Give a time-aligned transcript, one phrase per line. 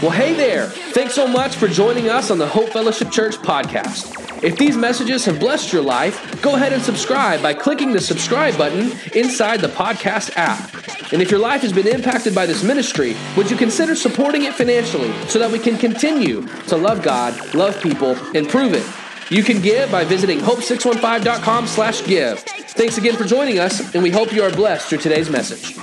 [0.00, 0.66] Well, hey there.
[0.66, 4.44] Thanks so much for joining us on the Hope Fellowship Church podcast.
[4.44, 8.56] If these messages have blessed your life, go ahead and subscribe by clicking the subscribe
[8.56, 10.72] button inside the podcast app.
[11.12, 14.54] And if your life has been impacted by this ministry, would you consider supporting it
[14.54, 18.86] financially so that we can continue to love God, love people, and prove it?
[19.32, 22.38] You can give by visiting hope615.com slash give.
[22.38, 25.74] Thanks again for joining us, and we hope you are blessed through today's message.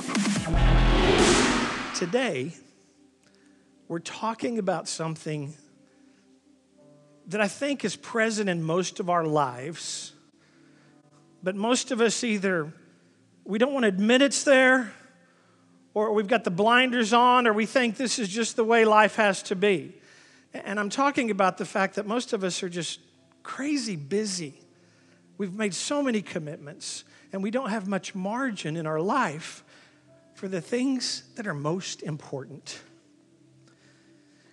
[1.94, 2.54] Today,
[3.88, 5.54] we're talking about something
[7.28, 10.14] that I think is present in most of our lives,
[11.44, 12.74] but most of us either
[13.44, 14.92] we don't want to admit it's there,
[15.94, 19.16] or we've got the blinders on, or we think this is just the way life
[19.16, 19.94] has to be.
[20.54, 23.00] And I'm talking about the fact that most of us are just
[23.44, 24.60] crazy busy.
[25.38, 29.64] We've made so many commitments, and we don't have much margin in our life
[30.34, 32.80] for the things that are most important.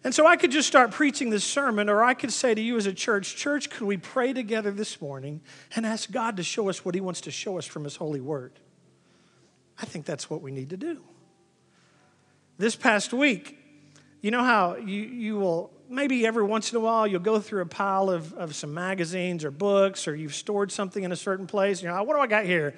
[0.05, 2.77] And so I could just start preaching this sermon, or I could say to you
[2.77, 5.43] as a church, Church, could we pray together this morning
[5.77, 8.21] and ask God to show us what He wants to show us from His holy
[8.21, 8.53] word?
[9.79, 11.03] I think that's what we need to do.
[12.59, 13.59] This past week,
[14.21, 17.63] you know how you, you will, maybe every once in a while, you'll go through
[17.63, 21.47] a pile of, of some magazines or books, or you've stored something in a certain
[21.47, 21.81] place.
[21.81, 22.75] You know, what do I got here?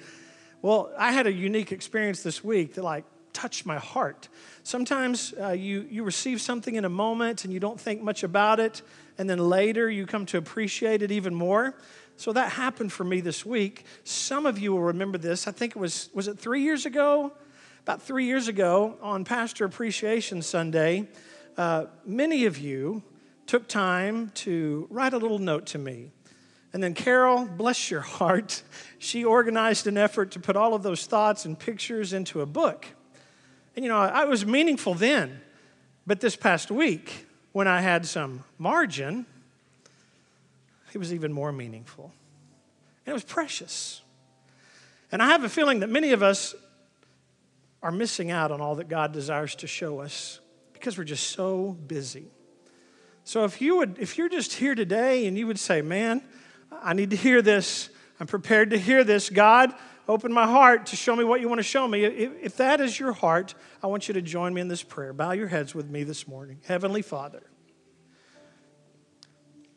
[0.61, 4.29] Well, I had a unique experience this week that, like, touched my heart.
[4.63, 8.59] Sometimes uh, you, you receive something in a moment and you don't think much about
[8.59, 8.81] it,
[9.19, 11.75] and then later you come to appreciate it even more.
[12.17, 13.85] So that happened for me this week.
[14.05, 15.47] Some of you will remember this.
[15.47, 17.33] I think it was, was it three years ago?
[17.81, 21.07] About three years ago on Pastor Appreciation Sunday,
[21.57, 23.03] uh, many of you
[23.45, 26.11] took time to write a little note to me.
[26.73, 28.63] And then Carol, bless your heart,
[28.97, 32.87] she organized an effort to put all of those thoughts and pictures into a book.
[33.75, 35.41] And you know, I was meaningful then,
[36.07, 39.25] but this past week, when I had some margin,
[40.93, 42.13] it was even more meaningful.
[43.05, 44.01] And it was precious.
[45.11, 46.55] And I have a feeling that many of us
[47.83, 50.39] are missing out on all that God desires to show us
[50.73, 52.25] because we're just so busy.
[53.23, 56.23] So if you would if you're just here today and you would say, "Man,
[56.71, 57.89] I need to hear this.
[58.19, 59.29] I'm prepared to hear this.
[59.29, 59.73] God,
[60.07, 62.03] open my heart to show me what you want to show me.
[62.03, 65.13] If, that is your heart, I want you to join me in this prayer.
[65.13, 66.59] Bow your heads with me this morning.
[66.65, 67.43] Heavenly Father,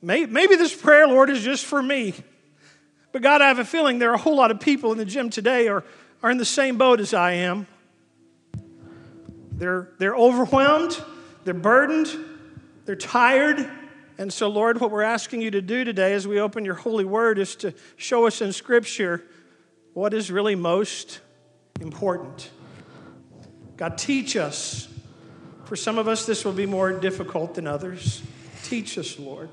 [0.02, 2.14] maybe this prayer, Lord, is just for me.
[3.10, 5.04] But God, I have a feeling there are a whole lot of people in the
[5.04, 5.82] gym today are,
[6.22, 7.66] are in the same boat as I am.
[9.52, 11.02] They're, they're overwhelmed,
[11.44, 12.08] they're burdened,
[12.84, 13.68] they're tired.
[14.18, 17.04] And so, Lord, what we're asking you to do today as we open your holy
[17.04, 19.24] word is to show us in Scripture
[19.98, 21.18] what is really most
[21.80, 22.50] important.
[23.76, 24.86] God, teach us.
[25.64, 28.22] For some of us, this will be more difficult than others.
[28.62, 29.48] Teach us, Lord.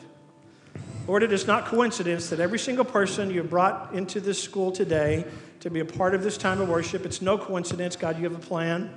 [1.07, 5.25] Lord, it is not coincidence that every single person you brought into this school today
[5.61, 7.95] to be a part of this time of worship, it's no coincidence.
[7.95, 8.93] God, you have a plan.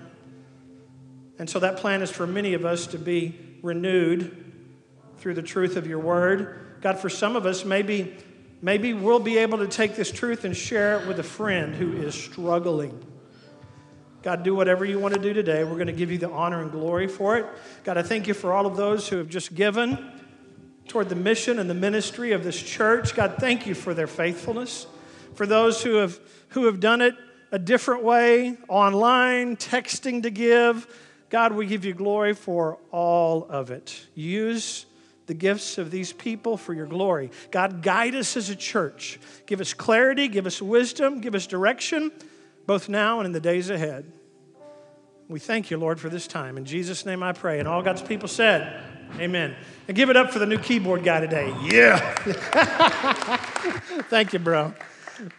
[1.38, 4.52] And so that plan is for many of us to be renewed
[5.16, 6.76] through the truth of your word.
[6.82, 8.14] God, for some of us, maybe
[8.60, 11.92] Maybe we'll be able to take this truth and share it with a friend who
[11.92, 13.04] is struggling.
[14.22, 15.62] God, do whatever you want to do today.
[15.62, 17.46] We're going to give you the honor and glory for it.
[17.84, 19.96] God, I thank you for all of those who have just given
[20.88, 23.14] toward the mission and the ministry of this church.
[23.14, 24.86] God, thank you for their faithfulness.
[25.34, 27.14] For those who have, who have done it
[27.52, 30.86] a different way, online, texting to give,
[31.30, 34.06] God, we give you glory for all of it.
[34.14, 34.86] Use
[35.28, 37.30] the gifts of these people for your glory.
[37.50, 39.20] God, guide us as a church.
[39.46, 42.10] Give us clarity, give us wisdom, give us direction,
[42.66, 44.10] both now and in the days ahead.
[45.28, 46.56] We thank you, Lord, for this time.
[46.56, 47.58] In Jesus' name I pray.
[47.58, 48.82] And all God's people said,
[49.18, 49.54] Amen.
[49.86, 51.54] And give it up for the new keyboard guy today.
[51.62, 51.98] Yeah.
[54.08, 54.74] thank you, bro.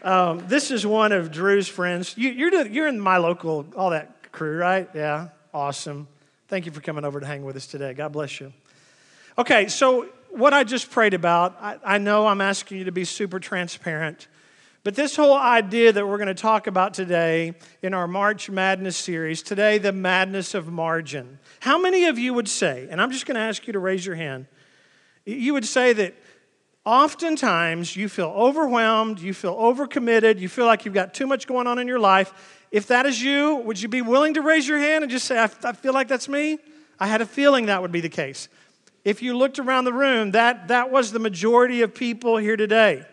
[0.04, 2.16] Um, this is one of Drew's friends.
[2.16, 4.88] You, you're, you're in my local, all that crew, right?
[4.94, 5.30] Yeah.
[5.52, 6.08] Awesome.
[6.48, 7.94] Thank you for coming over to hang with us today.
[7.94, 8.54] God bless you.
[9.40, 13.06] Okay, so what I just prayed about, I, I know I'm asking you to be
[13.06, 14.28] super transparent.
[14.84, 18.98] But this whole idea that we're going to talk about today in our March Madness
[18.98, 21.40] series, today, the madness of margin.
[21.62, 24.06] How many of you would say, and I'm just going to ask you to raise
[24.06, 24.46] your hand,
[25.24, 26.16] you would say that
[26.84, 31.66] oftentimes you feel overwhelmed, you feel overcommitted, you feel like you've got too much going
[31.66, 32.60] on in your life.
[32.72, 35.40] If that is you, would you be willing to raise your hand and just say,
[35.40, 36.60] I, I feel like that's me?
[37.00, 38.50] I had a feeling that would be the case
[39.10, 43.04] if you looked around the room, that, that was the majority of people here today.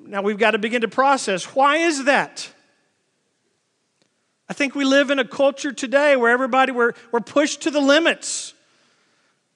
[0.00, 2.48] Now we've got to begin to process why is that?
[4.48, 7.80] I think we live in a culture today where everybody, we're, we're pushed to the
[7.80, 8.54] limits.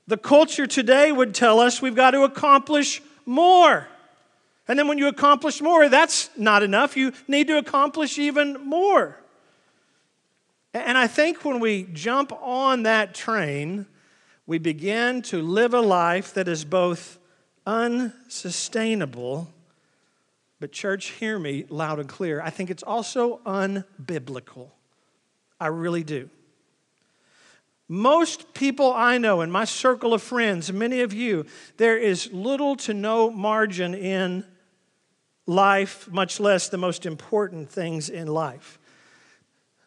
[0.07, 3.89] The culture today would tell us we've got to accomplish more.
[4.69, 6.95] And then when you accomplish more, that's not enough.
[6.95, 9.17] You need to accomplish even more.
[10.75, 13.87] And I think when we jump on that train,
[14.51, 17.21] we begin to live a life that is both
[17.65, 19.49] unsustainable,
[20.59, 22.43] but, church, hear me loud and clear.
[22.43, 24.71] I think it's also unbiblical.
[25.61, 26.29] I really do.
[27.87, 31.47] Most people I know in my circle of friends, many of you,
[31.77, 34.45] there is little to no margin in
[35.47, 38.81] life, much less the most important things in life.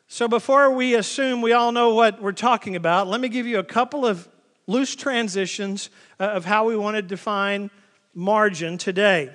[0.07, 3.59] So, before we assume we all know what we're talking about, let me give you
[3.59, 4.29] a couple of
[4.67, 5.89] loose transitions
[6.19, 7.69] uh, of how we want to define
[8.13, 9.33] margin today.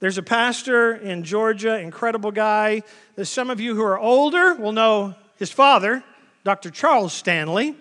[0.00, 2.82] There's a pastor in Georgia, incredible guy.
[3.14, 6.02] There's some of you who are older will know his father,
[6.44, 6.70] Dr.
[6.70, 7.76] Charles Stanley.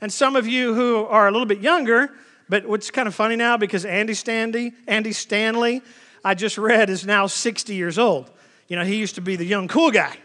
[0.00, 2.10] And some of you who are a little bit younger,
[2.48, 5.82] but what's kind of funny now because Andy Stanley, Andy Stanley,
[6.24, 8.30] I just read is now 60 years old.
[8.68, 10.16] You know, he used to be the young cool guy.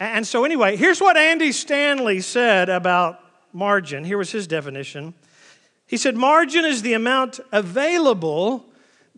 [0.00, 3.20] And so anyway, here's what Andy Stanley said about
[3.54, 4.04] margin.
[4.04, 5.14] Here was his definition.
[5.86, 8.66] He said margin is the amount available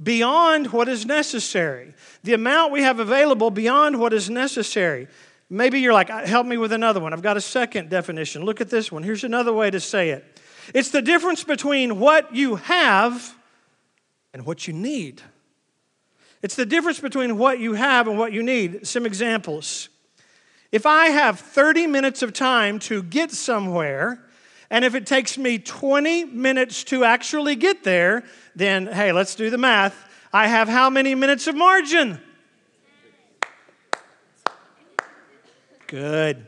[0.02, 1.94] beyond what is necessary.
[2.22, 5.08] The amount we have available beyond what is necessary.
[5.48, 7.12] Maybe you're like, uh, help me with another one.
[7.12, 8.44] I've got a second definition.
[8.44, 9.02] Look at this one.
[9.02, 10.24] Here's another way to say it
[10.74, 13.34] it's the difference between what you have
[14.34, 15.22] and what you need.
[16.42, 18.86] It's the difference between what you have and what you need.
[18.86, 19.88] Some examples.
[20.72, 24.25] If I have 30 minutes of time to get somewhere,
[24.70, 28.24] and if it takes me 20 minutes to actually get there,
[28.54, 30.08] then hey, let's do the math.
[30.32, 32.20] I have how many minutes of margin?
[35.86, 36.46] Good.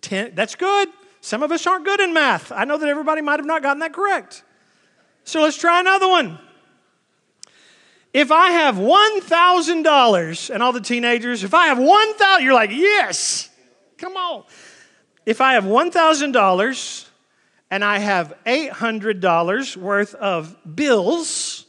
[0.00, 0.88] Ten, that's good.
[1.20, 2.52] Some of us aren't good in math.
[2.52, 4.44] I know that everybody might have not gotten that correct.
[5.24, 6.38] So let's try another one.
[8.14, 13.50] If I have $1,000, and all the teenagers, if I have 1,000, you're like, yes,
[13.98, 14.44] come on.
[15.26, 17.06] If I have $1,000
[17.70, 21.66] and I have $800 worth of bills,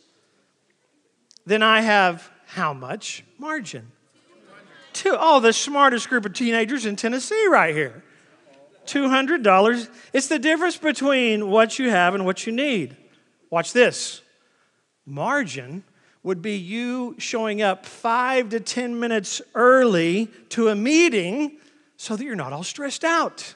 [1.45, 3.91] then I have how much margin?
[4.93, 5.15] Two.
[5.17, 8.03] Oh, the smartest group of teenagers in Tennessee right here.
[8.87, 9.89] $200.
[10.13, 12.95] It's the difference between what you have and what you need.
[13.49, 14.21] Watch this.
[15.05, 15.83] Margin
[16.23, 21.57] would be you showing up five to 10 minutes early to a meeting
[21.97, 23.55] so that you're not all stressed out.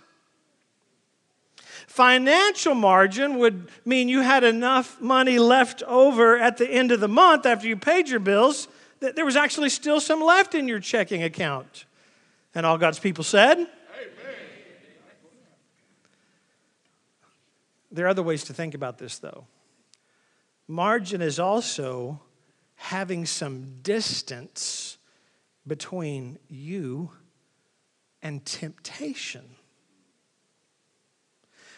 [1.91, 7.09] Financial margin would mean you had enough money left over at the end of the
[7.09, 8.69] month after you paid your bills
[9.01, 11.83] that there was actually still some left in your checking account.
[12.55, 13.67] And all God's people said, Amen.
[17.91, 19.45] There are other ways to think about this, though.
[20.69, 22.21] Margin is also
[22.75, 24.97] having some distance
[25.67, 27.11] between you
[28.21, 29.57] and temptation.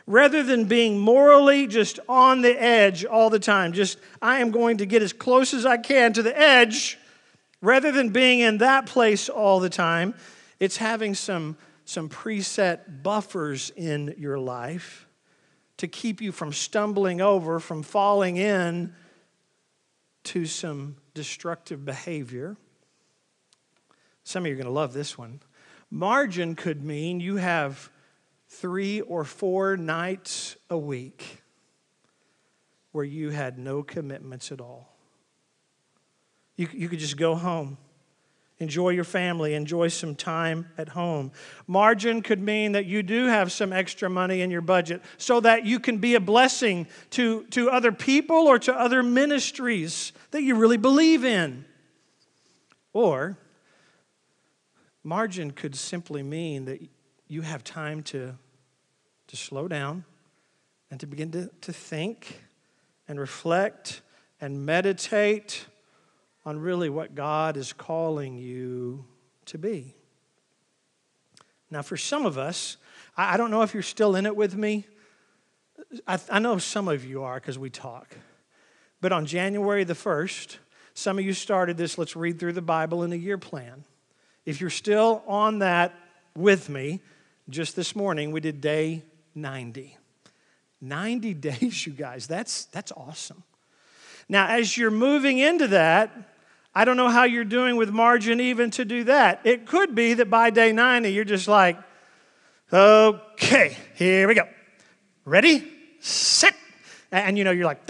[0.05, 4.77] Rather than being morally just on the edge all the time, just I am going
[4.77, 6.97] to get as close as I can to the edge,
[7.61, 10.13] rather than being in that place all the time,
[10.59, 15.07] it's having some, some preset buffers in your life
[15.77, 18.93] to keep you from stumbling over, from falling in
[20.23, 22.57] to some destructive behavior.
[24.23, 25.41] Some of you are going to love this one.
[25.89, 27.89] Margin could mean you have
[28.53, 31.41] three or four nights a week
[32.91, 34.95] where you had no commitments at all.
[36.55, 37.77] You, you could just go home,
[38.59, 41.31] enjoy your family, enjoy some time at home.
[41.65, 45.65] Margin could mean that you do have some extra money in your budget so that
[45.65, 50.55] you can be a blessing to, to other people or to other ministries that you
[50.55, 51.65] really believe in.
[52.93, 53.35] Or,
[55.03, 56.79] margin could simply mean that
[57.27, 58.35] you have time to,
[59.27, 60.05] to slow down
[60.91, 62.41] and to begin to, to think
[63.07, 64.01] and reflect
[64.39, 65.65] and meditate
[66.45, 69.05] on really what God is calling you
[69.45, 69.95] to be.
[71.71, 72.77] Now, for some of us,
[73.17, 74.85] I, I don't know if you're still in it with me.
[76.07, 78.15] I, I know some of you are because we talk.
[79.01, 80.57] But on January the 1st,
[80.93, 83.83] some of you started this let's read through the Bible in a year plan.
[84.45, 85.93] If you're still on that
[86.35, 87.01] with me,
[87.49, 89.03] just this morning we did day
[89.35, 89.97] 90.
[90.81, 92.27] 90 days, you guys.
[92.27, 93.43] That's, that's awesome.
[94.29, 96.11] Now, as you're moving into that,
[96.75, 99.41] I don't know how you're doing with margin even to do that.
[99.43, 101.77] It could be that by day 90, you're just like,
[102.71, 104.47] okay, here we go.
[105.25, 106.55] Ready, set,
[107.11, 107.87] And you know, you're like.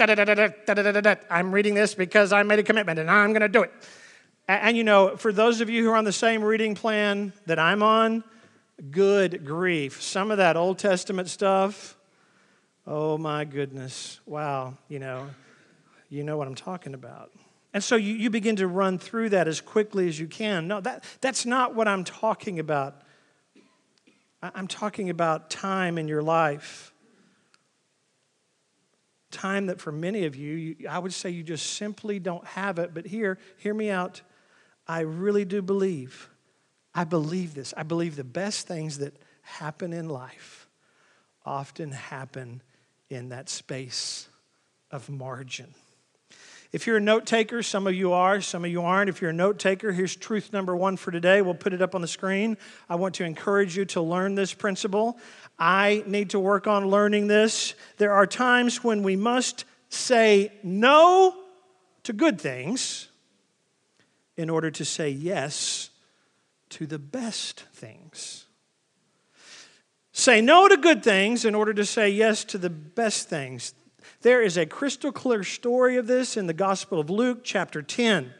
[1.30, 3.72] I'm reading this because I made a commitment and I'm going to do it.
[4.46, 7.58] And you know, for those of you who are on the same reading plan that
[7.58, 8.22] I'm on,
[8.90, 10.02] good grief.
[10.02, 11.96] Some of that Old Testament stuff,
[12.86, 14.20] oh my goodness.
[14.26, 15.28] Wow, you know,
[16.08, 17.30] you know what I'm talking about.
[17.72, 20.68] And so you, you begin to run through that as quickly as you can.
[20.68, 23.02] No, that, that's not what I'm talking about.
[24.40, 26.92] I'm talking about time in your life.
[29.30, 32.78] Time that for many of you, you, I would say you just simply don't have
[32.78, 32.94] it.
[32.94, 34.22] But here, hear me out.
[34.86, 36.28] I really do believe.
[36.94, 37.74] I believe this.
[37.76, 40.68] I believe the best things that happen in life
[41.44, 42.62] often happen
[43.10, 44.28] in that space
[44.90, 45.74] of margin.
[46.72, 49.08] If you're a note taker, some of you are, some of you aren't.
[49.08, 51.40] If you're a note taker, here's truth number one for today.
[51.40, 52.56] We'll put it up on the screen.
[52.88, 55.16] I want to encourage you to learn this principle.
[55.56, 57.74] I need to work on learning this.
[57.98, 61.36] There are times when we must say no
[62.02, 63.06] to good things
[64.36, 65.90] in order to say yes
[66.74, 68.46] to the best things.
[70.10, 73.74] Say no to good things in order to say yes to the best things.
[74.22, 78.34] There is a crystal clear story of this in the Gospel of Luke, chapter 10.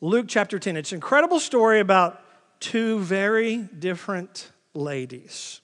[0.00, 0.76] Luke, chapter 10.
[0.76, 2.22] It's an incredible story about
[2.60, 5.60] two very different ladies.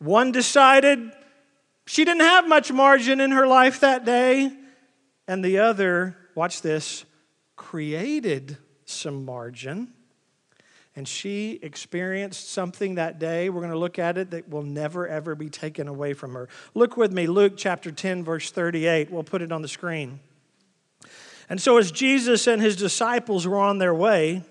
[0.00, 1.12] One decided
[1.86, 4.52] she didn't have much margin in her life that day,
[5.26, 7.06] and the other, watch this,
[7.56, 9.94] created some margin
[10.96, 13.48] and she experienced something that day.
[13.48, 16.48] We're going to look at it that will never, ever be taken away from her.
[16.74, 19.10] Look with me, Luke chapter 10, verse 38.
[19.10, 20.20] We'll put it on the screen.
[21.48, 24.42] And so, as Jesus and his disciples were on their way,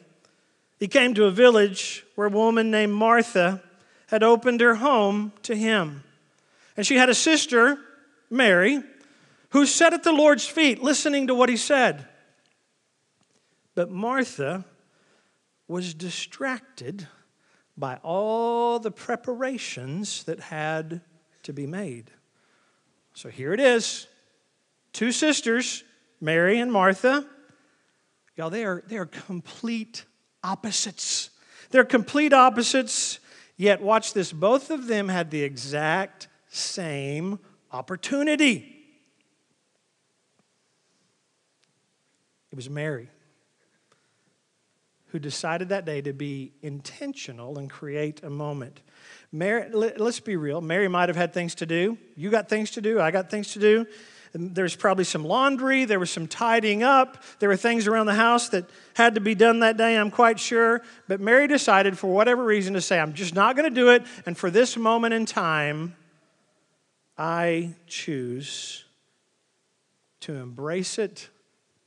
[0.79, 3.62] he came to a village where a woman named Martha
[4.08, 6.03] had opened her home to him.
[6.75, 7.77] And she had a sister,
[8.29, 8.81] Mary,
[9.50, 12.08] who sat at the Lord's feet listening to what he said.
[13.75, 14.65] But Martha,
[15.69, 17.07] was distracted
[17.77, 20.99] by all the preparations that had
[21.43, 22.11] to be made.
[23.13, 24.07] So here it is
[24.91, 25.83] two sisters,
[26.19, 27.25] Mary and Martha.
[28.35, 30.05] Y'all, they are, they are complete
[30.43, 31.29] opposites.
[31.69, 33.19] They're complete opposites,
[33.55, 37.38] yet, watch this, both of them had the exact same
[37.71, 38.75] opportunity.
[42.51, 43.09] It was Mary
[45.11, 48.81] who decided that day to be intentional and create a moment.
[49.31, 50.61] Mary, let's be real.
[50.61, 51.97] Mary might have had things to do.
[52.15, 52.99] You got things to do.
[52.99, 53.85] I got things to do.
[54.33, 55.85] There's probably some laundry.
[55.85, 57.23] There was some tidying up.
[57.39, 60.39] There were things around the house that had to be done that day, I'm quite
[60.39, 60.83] sure.
[61.07, 64.03] But Mary decided, for whatever reason, to say, I'm just not going to do it.
[64.27, 65.95] And for this moment in time,
[67.17, 68.85] I choose
[70.21, 71.29] to embrace it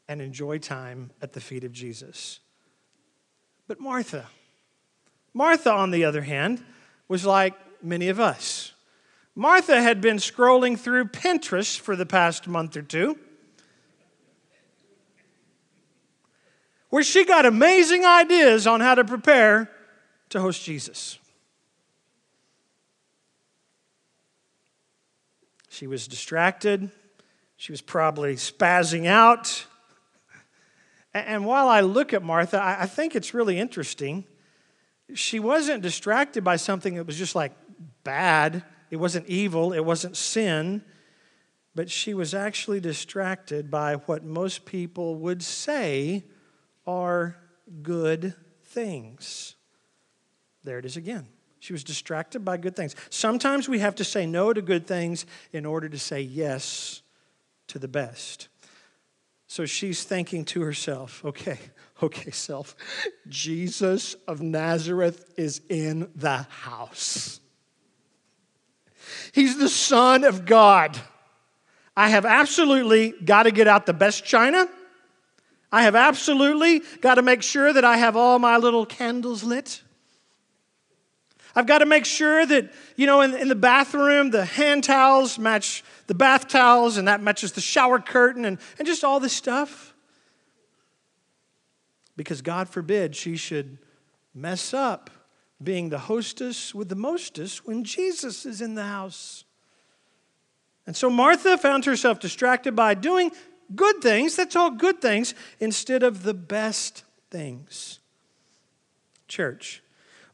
[0.08, 2.40] and enjoy time at the feet of Jesus.
[3.72, 4.26] But Martha,
[5.32, 6.62] Martha, on the other hand,
[7.08, 8.74] was like many of us.
[9.34, 13.18] Martha had been scrolling through Pinterest for the past month or two,
[16.90, 19.70] where she got amazing ideas on how to prepare
[20.28, 21.18] to host Jesus.
[25.70, 26.90] She was distracted.
[27.56, 29.64] She was probably spazzing out.
[31.14, 34.25] And while I look at Martha, I think it's really interesting.
[35.14, 37.52] She wasn't distracted by something that was just like
[38.02, 40.83] bad, it wasn't evil, it wasn't sin,
[41.75, 46.25] but she was actually distracted by what most people would say
[46.87, 47.37] are
[47.83, 49.54] good things.
[50.64, 51.28] There it is again.
[51.61, 52.97] She was distracted by good things.
[53.09, 57.02] Sometimes we have to say no to good things in order to say yes
[57.69, 58.49] to the best.
[59.52, 61.59] So she's thinking to herself, okay,
[62.02, 62.75] okay, self,
[63.28, 67.38] Jesus of Nazareth is in the house.
[69.32, 70.99] He's the Son of God.
[71.94, 74.66] I have absolutely got to get out the best china.
[75.71, 79.82] I have absolutely got to make sure that I have all my little candles lit.
[81.54, 85.38] I've got to make sure that, you know, in, in the bathroom, the hand towels
[85.38, 89.32] match the bath towels, and that matches the shower curtain, and, and just all this
[89.32, 89.94] stuff.
[92.16, 93.78] Because God forbid she should
[94.35, 95.11] mess up
[95.62, 99.44] being the hostess with the mostess when Jesus is in the house.
[100.87, 103.30] And so Martha found herself distracted by doing
[103.75, 108.00] good things, that's all good things, instead of the best things.
[109.28, 109.82] Church,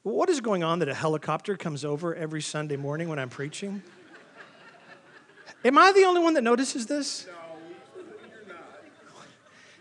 [0.02, 3.82] what is going on that a helicopter comes over every Sunday morning when I'm preaching?
[5.64, 7.26] Am I the only one that notices this?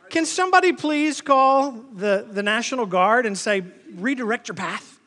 [0.09, 4.99] Can somebody please call the, the National Guard and say, redirect your path?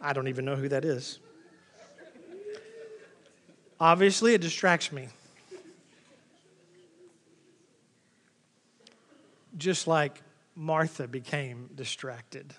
[0.00, 1.20] I don't even know who that is.
[3.80, 5.08] Obviously, it distracts me.
[9.56, 10.22] Just like
[10.56, 12.54] Martha became distracted.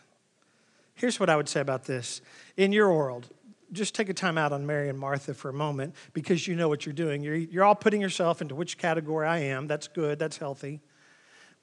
[0.95, 2.21] Here's what I would say about this.
[2.57, 3.27] In your world,
[3.71, 6.69] just take a time out on Mary and Martha for a moment because you know
[6.69, 7.23] what you're doing.
[7.23, 9.67] You're, you're all putting yourself into which category I am.
[9.67, 10.81] That's good, that's healthy.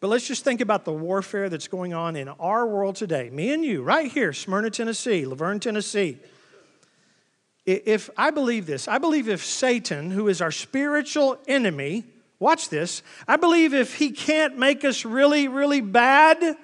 [0.00, 3.30] But let's just think about the warfare that's going on in our world today.
[3.30, 6.18] Me and you, right here, Smyrna, Tennessee, La Vergne, Tennessee.
[7.66, 12.04] If I believe this, I believe if Satan, who is our spiritual enemy,
[12.38, 16.56] watch this, I believe if he can't make us really, really bad,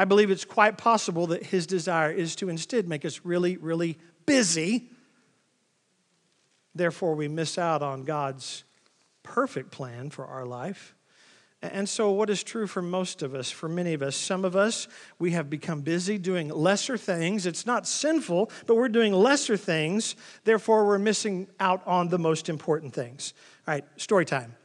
[0.00, 3.98] I believe it's quite possible that his desire is to instead make us really, really
[4.24, 4.88] busy.
[6.74, 8.64] Therefore, we miss out on God's
[9.22, 10.94] perfect plan for our life.
[11.60, 14.56] And so, what is true for most of us, for many of us, some of
[14.56, 14.88] us,
[15.18, 17.44] we have become busy doing lesser things.
[17.44, 20.16] It's not sinful, but we're doing lesser things.
[20.44, 23.34] Therefore, we're missing out on the most important things.
[23.68, 24.56] All right, story time.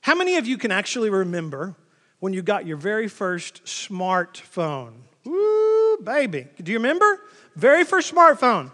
[0.00, 1.76] How many of you can actually remember
[2.20, 4.92] when you got your very first smartphone?
[5.24, 6.46] Woo, baby.
[6.62, 7.20] Do you remember?
[7.56, 8.70] Very first smartphone.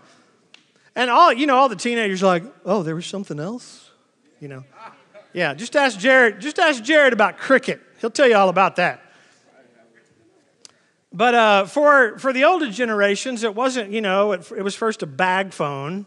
[0.95, 3.91] And all, you know, all the teenagers like, oh, there was something else?
[4.41, 4.65] You know.
[5.33, 7.81] Yeah, just ask Jared, just ask Jared about cricket.
[8.00, 9.03] He'll tell you all about that.
[11.12, 15.03] But uh, for, for the older generations, it wasn't, you know, it, it was first
[15.03, 16.07] a bag phone.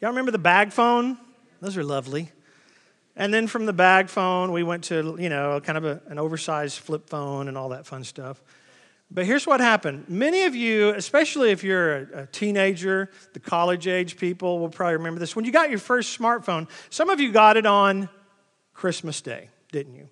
[0.00, 1.18] Y'all remember the bag phone?
[1.60, 2.30] Those are lovely.
[3.16, 6.18] And then from the bag phone, we went to, you know, kind of a, an
[6.18, 8.42] oversized flip phone and all that fun stuff.
[9.10, 10.08] But here's what happened.
[10.08, 14.96] Many of you, especially if you're a, a, teenager, the college age people will probably
[14.96, 15.34] remember this.
[15.34, 18.08] When you got your first smartphone, some of you got it on
[18.74, 20.08] Christmas Day, didn't you?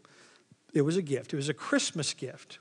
[0.72, 2.58] It was a gift, it was a Christmas gift.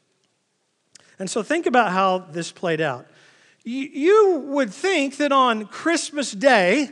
[1.20, 3.08] And so think about how this played out.
[3.64, 6.90] You would think that on Christmas Day,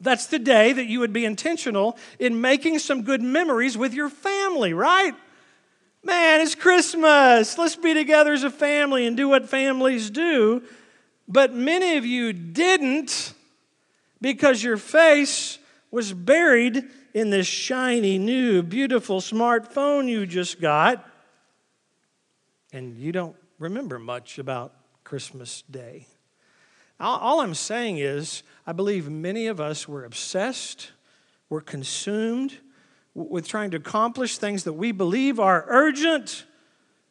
[0.00, 4.08] that's the day that you would be intentional in making some good memories with your
[4.08, 5.14] family, right?
[6.02, 7.58] Man, it's Christmas.
[7.58, 10.62] Let's be together as a family and do what families do.
[11.28, 13.34] But many of you didn't
[14.20, 15.58] because your face
[15.90, 16.84] was buried
[17.14, 21.04] in this shiny, new, beautiful smartphone you just got,
[22.72, 26.06] and you don't remember much about Christmas Day.
[27.00, 30.92] All I'm saying is, I believe many of us were obsessed,
[31.48, 32.56] were consumed
[33.14, 36.44] with trying to accomplish things that we believe are urgent,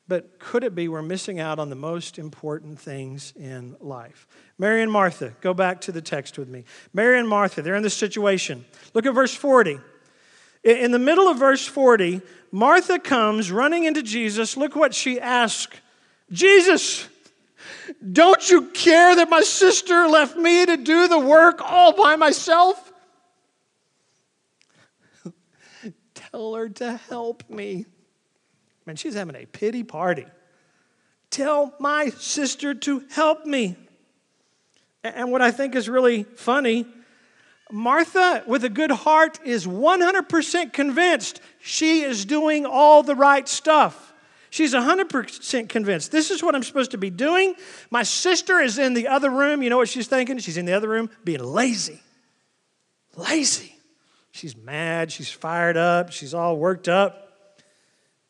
[0.08, 4.26] but could it be we're missing out on the most important things in life?
[4.58, 6.64] Mary and Martha, go back to the text with me.
[6.94, 8.64] Mary and Martha, they're in this situation.
[8.94, 9.80] Look at verse 40.
[10.64, 12.22] In the middle of verse 40,
[12.54, 14.56] Martha comes running into Jesus.
[14.56, 15.76] Look what she asks
[16.32, 17.10] Jesus,
[18.12, 22.92] don't you care that my sister left me to do the work all by myself?
[26.14, 27.86] Tell her to help me.
[28.86, 30.26] Man, she's having a pity party.
[31.30, 33.76] Tell my sister to help me.
[35.04, 36.86] And what I think is really funny
[37.72, 44.09] Martha, with a good heart, is 100% convinced she is doing all the right stuff.
[44.50, 46.12] She's 100% convinced.
[46.12, 47.56] This is what I'm supposed to be doing.
[47.92, 49.62] My sister is in the other room.
[49.62, 50.38] You know what she's thinking?
[50.40, 52.02] She's in the other room being lazy.
[53.16, 53.76] Lazy.
[54.32, 55.12] She's mad.
[55.12, 56.12] She's fired up.
[56.12, 57.26] She's all worked up.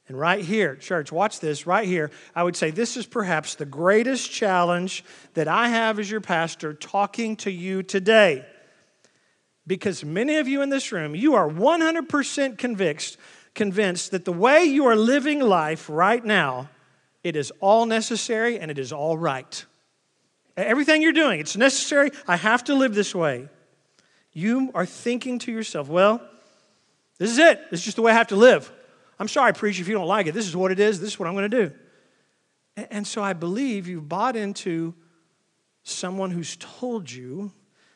[0.08, 3.66] And right here, church, watch this, right here, I would say this is perhaps the
[3.66, 5.06] greatest challenge
[5.36, 8.44] that I have as your pastor talking to you today
[9.70, 13.18] because many of you in this room, you are 100% convinced,
[13.56, 16.70] convinced that the way you are living life right now,
[17.24, 19.66] it is all necessary and it is all right.
[20.56, 22.12] Everything you're doing, it's necessary.
[22.28, 23.48] I have to live this way.
[24.34, 26.22] You are thinking to yourself, well,
[27.18, 27.70] this is it.
[27.72, 28.72] This is just the way I have to live.
[29.20, 30.34] I'm sorry, preacher, if you don't like it.
[30.34, 31.00] This is what it is.
[31.00, 31.74] This is what I'm going to do.
[32.90, 34.96] And so I believe you've bought into
[35.84, 37.52] someone who's told you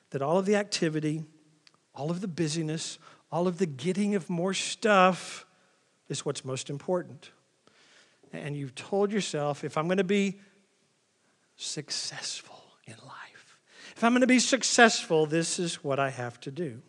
[0.09, 1.23] that all of the activity,
[1.95, 2.97] all of the busyness,
[3.33, 5.47] all of the getting of more stuff
[6.07, 7.31] is what's most important.
[8.31, 10.39] And you've told yourself if I'm going to be
[11.55, 13.57] successful in life,
[13.95, 16.83] if I'm going to be successful, this is what I have to do.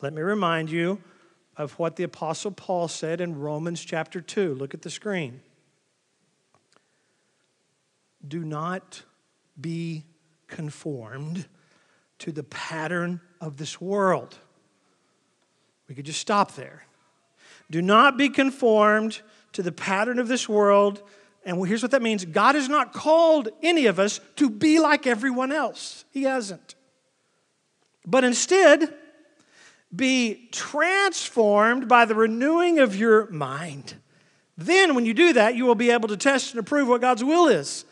[0.00, 1.02] Let me remind you
[1.58, 4.54] of what the Apostle Paul said in Romans chapter 2.
[4.54, 5.42] Look at the screen.
[8.26, 9.02] Do not
[9.60, 10.04] be
[10.46, 11.46] conformed
[12.20, 14.38] to the pattern of this world.
[15.92, 16.84] We could just stop there.
[17.70, 19.20] Do not be conformed
[19.52, 21.02] to the pattern of this world.
[21.44, 25.06] And here's what that means God has not called any of us to be like
[25.06, 26.76] everyone else, He hasn't.
[28.06, 28.94] But instead,
[29.94, 33.96] be transformed by the renewing of your mind.
[34.56, 37.22] Then, when you do that, you will be able to test and approve what God's
[37.22, 37.84] will is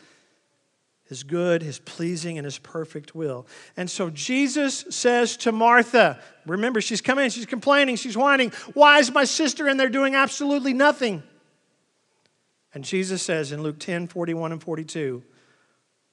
[1.11, 3.45] his good, his pleasing, and his perfect will.
[3.75, 9.11] And so Jesus says to Martha, remember, she's coming she's complaining, she's whining, Why is
[9.11, 11.21] my sister in there doing absolutely nothing?
[12.73, 15.21] And Jesus says in Luke 10 41 and 42,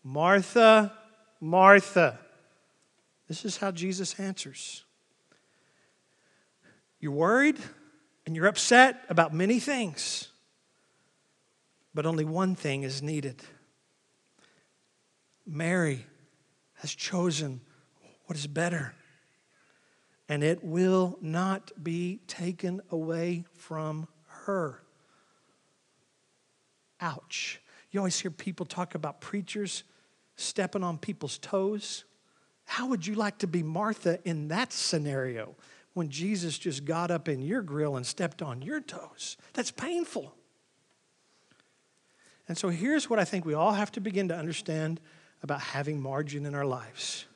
[0.03, 0.93] Martha,
[1.41, 2.19] Martha.
[3.29, 4.83] This is how Jesus answers.
[6.99, 7.59] You're worried
[8.27, 10.27] and you're upset about many things,
[11.95, 13.41] but only one thing is needed.
[15.49, 16.05] Mary
[16.75, 17.61] has chosen
[18.27, 18.95] what is better,
[20.29, 24.83] and it will not be taken away from her.
[27.01, 27.61] Ouch.
[27.91, 29.85] You always hear people talk about preachers
[30.37, 32.05] stepping on people's toes.
[32.67, 35.57] How would you like to be Martha in that scenario
[35.95, 39.39] when Jesus just got up in your grill and stepped on your toes?
[39.55, 40.35] That's painful.
[42.47, 45.01] And so here's what I think we all have to begin to understand
[45.43, 47.27] about having margin in our lives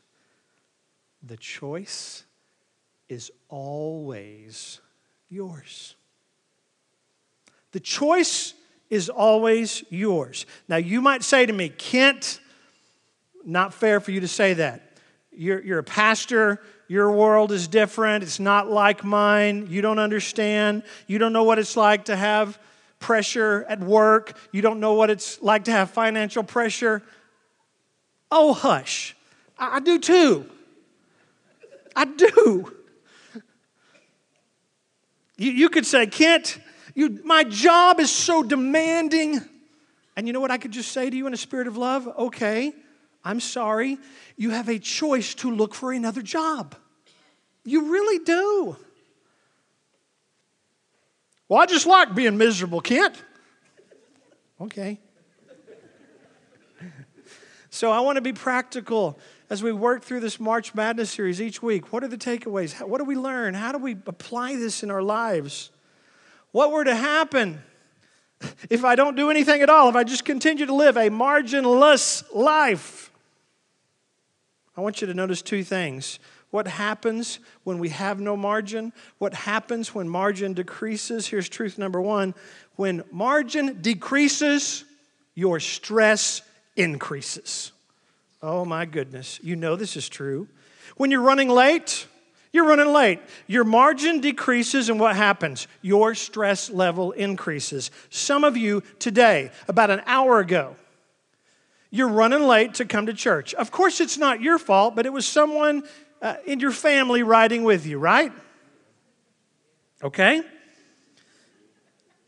[1.23, 2.25] the choice
[3.09, 4.81] is always
[5.29, 5.95] yours.
[7.73, 8.55] The choice
[8.91, 10.47] is always yours.
[10.69, 12.41] Now, you might say to me, Kent,
[13.45, 14.99] not fair for you to say that.
[15.31, 20.83] You're, you're a pastor, your world is different, it's not like mine, you don't understand,
[21.07, 22.59] you don't know what it's like to have
[22.99, 27.03] pressure at work, you don't know what it's like to have financial pressure.
[28.35, 29.14] Oh, hush.
[29.59, 30.47] I, I do too.
[31.95, 32.73] I do.
[35.37, 36.59] You, you could say, Kent,
[36.95, 39.38] you, my job is so demanding.
[40.16, 42.09] And you know what I could just say to you in a spirit of love?
[42.09, 42.73] Okay,
[43.23, 43.99] I'm sorry.
[44.38, 46.75] You have a choice to look for another job.
[47.64, 48.77] You really do.
[51.51, 53.23] Well, I just like being miserable, Kent.
[54.59, 54.99] Okay.
[57.75, 61.63] So I want to be practical as we work through this March Madness series each
[61.63, 61.91] week.
[61.91, 62.79] What are the takeaways?
[62.87, 63.55] What do we learn?
[63.55, 65.71] How do we apply this in our lives?
[66.51, 67.63] What were to happen
[68.69, 72.25] if I don't do anything at all, if I just continue to live a marginless
[72.35, 73.11] life?
[74.77, 76.19] I want you to notice two things.
[76.51, 78.93] What happens when we have no margin?
[79.17, 81.27] What happens when margin decreases?
[81.27, 82.35] Here's truth number one
[82.77, 84.85] when margin decreases,
[85.35, 86.43] your stress
[86.77, 87.73] increases.
[88.43, 89.39] Oh my goodness.
[89.43, 90.49] You know this is true.
[90.97, 92.07] When you're running late,
[92.53, 93.21] you're running late.
[93.47, 95.67] Your margin decreases, and what happens?
[95.81, 97.91] Your stress level increases.
[98.11, 100.77] Some of you today, about an hour ago,
[101.91, 103.55] you're running late to come to church.
[103.55, 105.83] Of course, it's not your fault, but it was someone
[106.21, 108.33] uh, in your family riding with you, right?
[110.03, 110.43] Okay?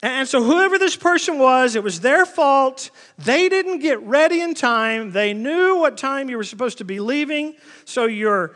[0.05, 2.90] And so, whoever this person was, it was their fault.
[3.17, 5.12] They didn't get ready in time.
[5.12, 7.55] They knew what time you were supposed to be leaving.
[7.87, 8.55] So, your,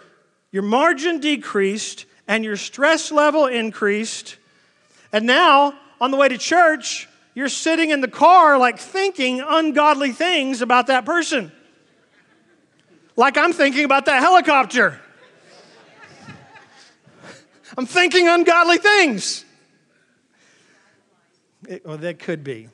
[0.52, 4.36] your margin decreased and your stress level increased.
[5.10, 10.12] And now, on the way to church, you're sitting in the car, like thinking ungodly
[10.12, 11.50] things about that person.
[13.16, 15.00] Like I'm thinking about that helicopter.
[17.78, 19.46] I'm thinking ungodly things.
[21.68, 22.70] It, well, that could be.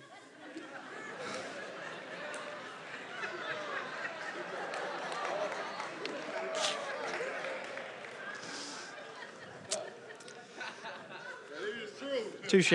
[12.46, 12.72] Touche.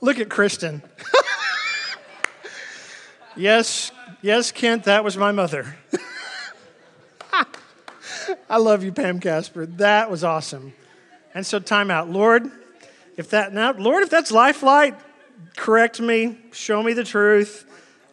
[0.00, 0.82] Look at Kristen.
[3.36, 3.92] yes,
[4.22, 5.76] yes, Kent, that was my mother.
[8.48, 9.66] I love you, Pam Casper.
[9.66, 10.72] That was awesome.
[11.34, 12.08] And so, time out.
[12.08, 12.50] Lord,
[13.16, 14.96] if that now, Lord, if that's LifeFlight,
[15.56, 17.66] correct me, show me the truth.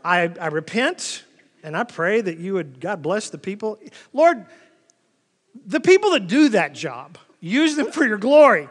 [0.03, 1.23] I, I repent
[1.63, 3.79] and I pray that you would, God bless the people.
[4.13, 4.45] Lord,
[5.65, 8.67] the people that do that job, use them for your glory.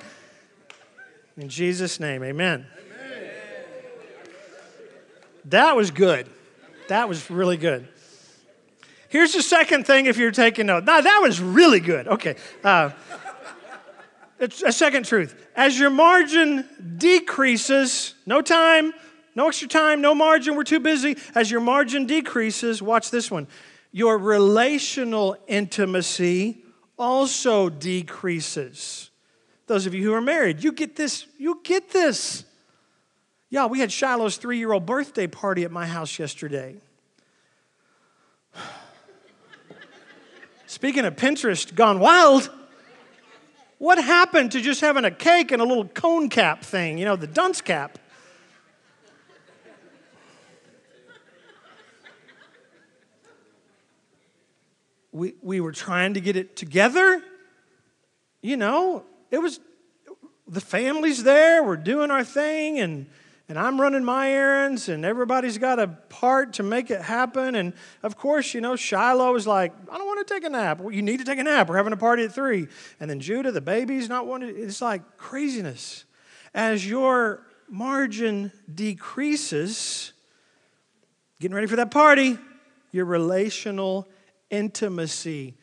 [1.37, 2.67] In Jesus' name, amen.
[2.67, 3.31] amen.
[5.47, 6.29] That was good.
[6.89, 7.89] That was really good.
[9.09, 10.85] Here's the second thing if you're taking note.
[10.85, 12.09] Now, that was really good.
[12.09, 12.37] Okay.
[12.65, 12.91] Uh,
[14.39, 15.35] it's a second truth.
[15.55, 18.93] As your margin decreases, no time,
[19.35, 21.17] no extra time, no margin, we're too busy.
[21.35, 23.47] As your margin decreases, watch this one.
[23.97, 26.63] your relational intimacy
[26.99, 29.11] also decreases.
[29.69, 32.45] Those of you who are married, you get this, you get this.
[33.49, 36.77] Yeah, we had Shiloh's three year old birthday party at my house yesterday.
[40.77, 42.51] Speaking of Pinterest gone wild,
[43.79, 47.17] what happened to just having a cake and a little cone cap thing, you know,
[47.17, 47.99] the dunce cap?
[55.13, 57.23] we, we were trying to get it together.
[58.43, 59.61] You know, it was
[60.47, 63.07] the family's there, we're doing our thing, and,
[63.49, 67.55] and I'm running my errands, and everybody's got a part to make it happen.
[67.55, 70.81] And of course, you know, Shiloh is like, I don't want to take a nap.
[70.81, 71.69] Well, you need to take a nap.
[71.69, 72.67] We're having a party at three.
[72.99, 76.05] And then Judah, the baby's not wanting It's like craziness.
[76.55, 80.13] As your margin decreases,
[81.41, 82.39] getting ready for that party,
[82.91, 84.09] your relational
[84.51, 85.55] intimacy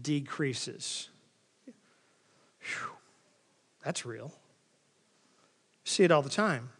[0.00, 1.08] decreases.
[1.64, 2.92] Whew,
[3.84, 4.32] that's real.
[5.84, 6.70] See it all the time.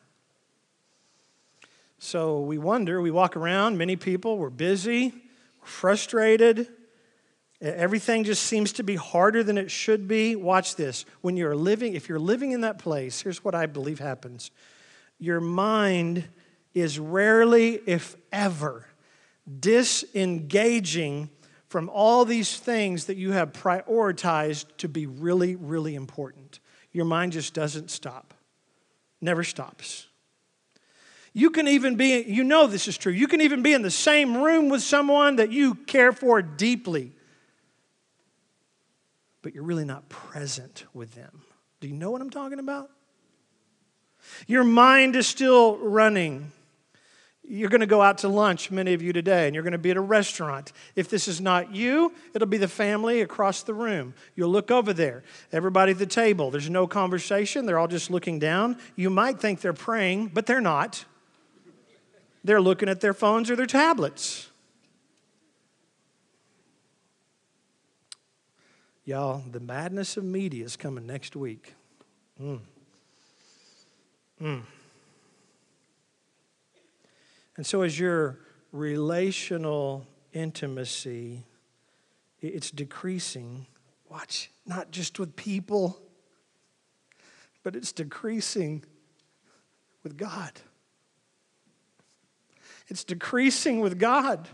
[2.04, 5.14] So we wonder, we walk around, many people, we're busy,
[5.60, 6.66] we're frustrated.
[7.60, 10.34] Everything just seems to be harder than it should be.
[10.34, 11.04] Watch this.
[11.20, 14.50] When you're living, if you're living in that place, here's what I believe happens
[15.20, 16.24] your mind
[16.74, 18.84] is rarely, if ever,
[19.60, 21.30] disengaging
[21.68, 26.58] from all these things that you have prioritized to be really, really important.
[26.90, 28.34] Your mind just doesn't stop,
[29.20, 30.08] never stops.
[31.34, 33.90] You can even be, you know this is true, you can even be in the
[33.90, 37.12] same room with someone that you care for deeply,
[39.40, 41.42] but you're really not present with them.
[41.80, 42.90] Do you know what I'm talking about?
[44.46, 46.52] Your mind is still running.
[47.42, 49.78] You're going to go out to lunch, many of you today, and you're going to
[49.78, 50.72] be at a restaurant.
[50.94, 54.14] If this is not you, it'll be the family across the room.
[54.36, 55.24] You'll look over there.
[55.50, 56.52] Everybody at the table.
[56.52, 57.66] There's no conversation.
[57.66, 58.78] They're all just looking down.
[58.94, 61.04] You might think they're praying, but they're not.
[62.44, 64.48] They're looking at their phones or their tablets.
[69.04, 71.74] Y'all, the madness of media is coming next week.
[72.40, 72.60] Mm.
[74.40, 74.62] Mm.
[77.56, 78.38] And so, as your
[78.70, 81.44] relational intimacy,
[82.40, 83.66] it's decreasing.
[84.08, 86.00] Watch, not just with people,
[87.62, 88.84] but it's decreasing
[90.02, 90.52] with God.
[92.92, 94.46] It's decreasing with God.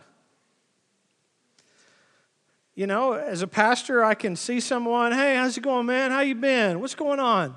[2.77, 6.13] You know, as a pastor, I can see someone, hey, how's it going, man?
[6.13, 6.79] How you been?
[6.79, 7.57] What's going on?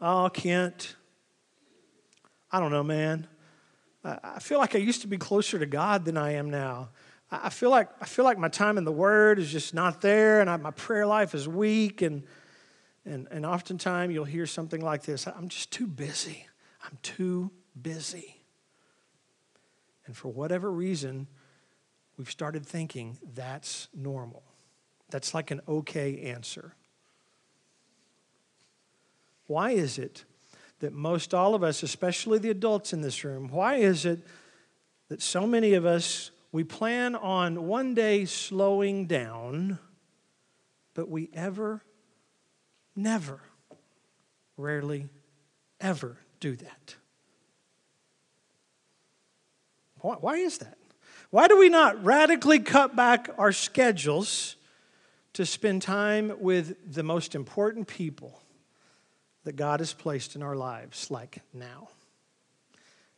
[0.00, 0.94] Oh, Kent.
[2.52, 3.26] I don't know, man.
[4.04, 6.90] I feel like I used to be closer to God than I am now.
[7.28, 10.40] I feel like, I feel like my time in the Word is just not there,
[10.40, 12.00] and I, my prayer life is weak.
[12.00, 12.22] And,
[13.04, 16.46] and, and oftentimes you'll hear something like this I'm just too busy.
[16.84, 17.50] I'm too
[17.82, 18.41] busy.
[20.06, 21.28] And for whatever reason,
[22.16, 24.42] we've started thinking that's normal.
[25.10, 26.74] That's like an okay answer.
[29.46, 30.24] Why is it
[30.80, 34.20] that most all of us, especially the adults in this room, why is it
[35.08, 39.78] that so many of us, we plan on one day slowing down,
[40.94, 41.82] but we ever,
[42.96, 43.40] never,
[44.56, 45.08] rarely,
[45.80, 46.96] ever do that?
[50.02, 50.78] Why, why is that?
[51.30, 54.56] Why do we not radically cut back our schedules
[55.34, 58.42] to spend time with the most important people
[59.44, 61.88] that God has placed in our lives, like now.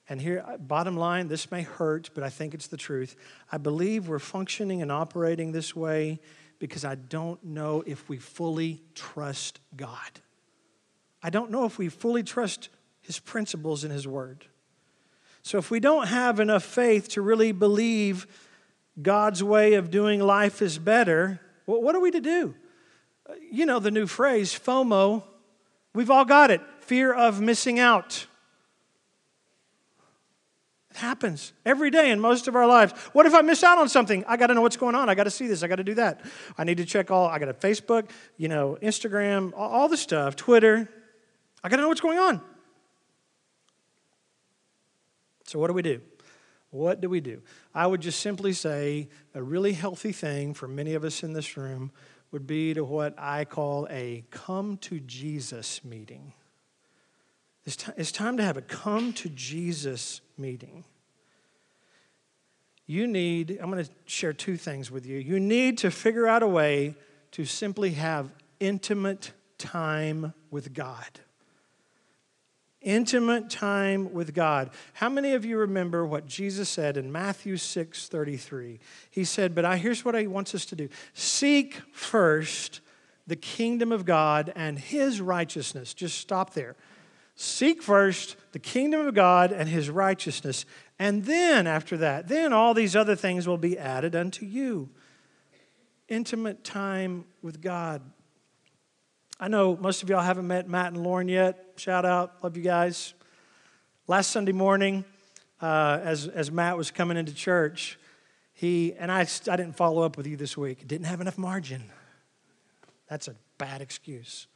[0.08, 3.16] And here, uh, bottom line, this may hurt, but I think it's the truth.
[3.50, 6.20] I believe we're functioning and operating this way
[6.58, 10.20] because I don't know if we fully trust God.
[11.22, 12.68] I don't know if we fully trust
[13.00, 14.44] His principles and His Word.
[15.44, 18.26] So if we don't have enough faith to really believe
[19.00, 22.56] God's way of doing life is better, what are we to do?
[23.28, 25.22] Uh, you know the new phrase, FOMO,
[25.94, 28.26] We've all got it fear of missing out.
[30.90, 32.92] It happens every day in most of our lives.
[33.12, 34.24] What if I miss out on something?
[34.28, 35.08] I got to know what's going on.
[35.08, 35.62] I got to see this.
[35.62, 36.20] I got to do that.
[36.58, 37.26] I need to check all.
[37.26, 40.88] I got a Facebook, you know, Instagram, all the stuff, Twitter.
[41.62, 42.40] I got to know what's going on.
[45.44, 46.00] So, what do we do?
[46.70, 47.40] What do we do?
[47.72, 51.56] I would just simply say a really healthy thing for many of us in this
[51.56, 51.92] room
[52.32, 56.32] would be to what I call a come to Jesus meeting.
[57.64, 60.84] It's, t- it's time to have a come to Jesus meeting.
[62.86, 65.18] You need, I'm going to share two things with you.
[65.18, 66.96] You need to figure out a way
[67.32, 71.20] to simply have intimate time with God.
[72.84, 74.70] Intimate time with God.
[74.92, 78.78] How many of you remember what Jesus said in Matthew 6 33?
[79.10, 82.80] He said, But I, here's what he wants us to do seek first
[83.26, 85.94] the kingdom of God and his righteousness.
[85.94, 86.76] Just stop there.
[87.36, 90.66] Seek first the kingdom of God and his righteousness,
[90.98, 94.90] and then after that, then all these other things will be added unto you.
[96.08, 98.02] Intimate time with God.
[99.40, 101.63] I know most of y'all haven't met Matt and Lauren yet.
[101.76, 103.14] Shout out, love you guys.
[104.06, 105.04] Last Sunday morning,
[105.60, 107.98] uh, as, as Matt was coming into church,
[108.52, 111.90] he, and I, I didn't follow up with you this week, didn't have enough margin.
[113.08, 114.46] That's a bad excuse.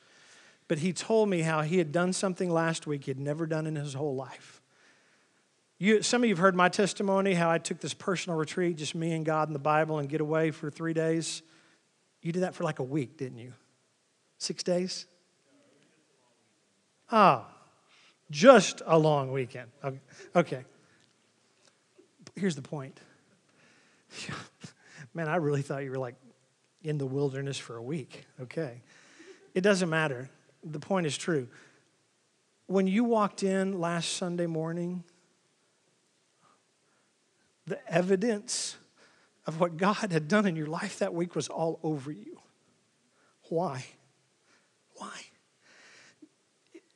[0.68, 3.66] But he told me how he had done something last week he had never done
[3.66, 4.62] in his whole life.
[5.78, 8.94] You, some of you have heard my testimony, how I took this personal retreat, just
[8.94, 11.42] me and God and the Bible, and get away for three days.
[12.22, 13.54] You did that for like a week, didn't you?
[14.38, 15.06] Six days?
[17.10, 17.46] Oh,
[18.30, 19.70] just a long weekend.
[20.36, 20.64] Okay.
[22.36, 23.00] Here's the point.
[25.14, 26.14] Man, I really thought you were like
[26.82, 28.26] in the wilderness for a week.
[28.40, 28.82] Okay.
[29.54, 30.30] It doesn't matter.
[30.62, 31.48] The point is true.
[32.66, 35.04] When you walked in last Sunday morning,
[37.66, 38.76] the evidence
[39.46, 42.38] of what God had done in your life that week was all over you.
[43.48, 43.84] Why?
[44.96, 45.20] Why?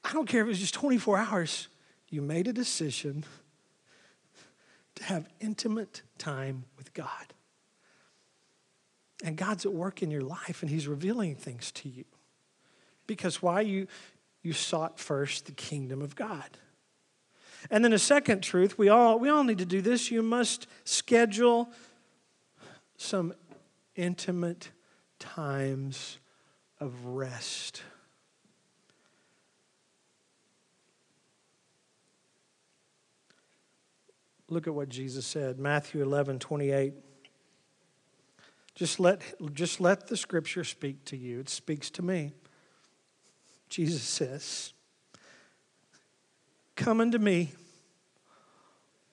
[0.04, 1.68] I don't care if it was just 24 hours.
[2.08, 3.24] You made a decision
[4.96, 7.34] to have intimate time with God.
[9.24, 12.04] And God's at work in your life and He's revealing things to you.
[13.06, 13.60] Because why?
[13.60, 13.86] You,
[14.42, 16.58] you sought first the kingdom of God.
[17.70, 20.10] And then a second truth, we all, we all need to do this.
[20.10, 21.70] You must schedule
[22.96, 23.34] some
[23.94, 24.70] intimate
[25.18, 26.18] times
[26.80, 27.82] of rest.
[34.52, 36.92] Look at what Jesus said, Matthew 11, 28.
[38.74, 39.22] Just let,
[39.54, 41.40] just let the scripture speak to you.
[41.40, 42.32] It speaks to me.
[43.70, 44.74] Jesus says,
[46.76, 47.52] Come unto me,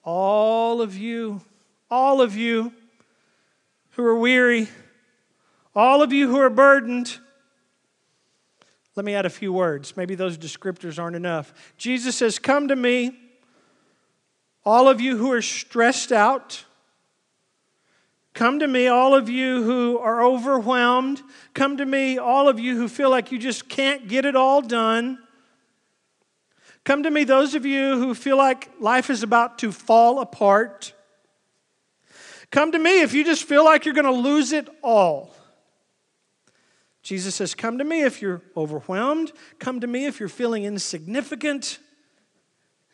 [0.04, 1.40] all of you,
[1.90, 2.70] all of you
[3.92, 4.68] who are weary,
[5.74, 7.16] all of you who are burdened.
[8.94, 9.96] Let me add a few words.
[9.96, 11.54] Maybe those descriptors aren't enough.
[11.78, 13.16] Jesus says, Come to me,
[14.64, 16.64] all of you who are stressed out.
[18.34, 21.22] Come to me, all of you who are overwhelmed.
[21.52, 24.62] Come to me, all of you who feel like you just can't get it all
[24.62, 25.18] done.
[26.84, 30.94] Come to me, those of you who feel like life is about to fall apart.
[32.50, 35.34] Come to me if you just feel like you're going to lose it all.
[37.02, 39.32] Jesus says, Come to me if you're overwhelmed.
[39.58, 41.78] Come to me if you're feeling insignificant.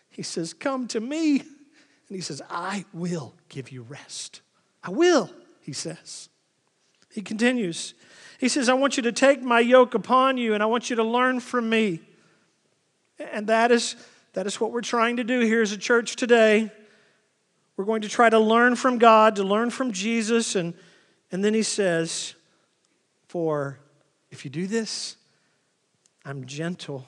[0.09, 1.43] He says, Come to me.
[2.09, 4.41] And he says, I will give you rest.
[4.83, 6.29] I will, he says.
[7.11, 7.95] He continues.
[8.39, 10.97] He says, I want you to take my yoke upon you and I want you
[10.97, 12.01] to learn from me.
[13.19, 13.97] And that is,
[14.35, 16.71] that is what we're trying to do here as a church today.
[17.77, 20.55] We're going to try to learn from God, to learn from Jesus.
[20.55, 20.75] And,
[21.33, 22.35] and then he says,
[23.29, 23.79] For
[24.31, 25.17] if you do this,
[26.25, 27.07] I'm gentle